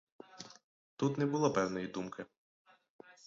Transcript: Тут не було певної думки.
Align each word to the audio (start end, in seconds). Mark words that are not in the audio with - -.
Тут 0.95 1.17
не 1.17 1.25
було 1.25 1.53
певної 1.53 1.87
думки. 1.87 2.25